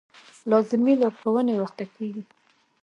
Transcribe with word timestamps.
لازمې 0.49 0.93
لارښوونې 1.01 1.53
ورته 1.57 1.83
کېږي. 1.93 2.23